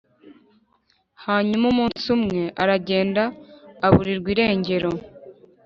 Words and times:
Hanyuma 1.25 1.65
umunsi 1.71 2.05
umwe 2.15 2.41
aragenda 2.61 3.23
aburirwa 3.85 4.29
irengero. 4.33 4.91